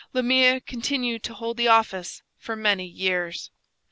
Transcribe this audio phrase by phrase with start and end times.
[0.13, 3.51] Le Mire continued to hold the office for many years.